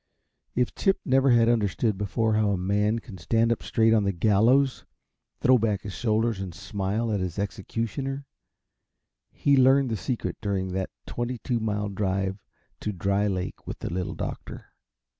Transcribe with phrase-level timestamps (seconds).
[0.55, 4.11] If Chip never had understood before how a man can stand up straight on the
[4.11, 4.83] gallows,
[5.41, 8.25] throw back his shoulders and smile at his executioner,
[9.29, 12.39] he learned the secret during that twenty two mile drive
[12.79, 14.73] to Dry Lake with the Little Doctor.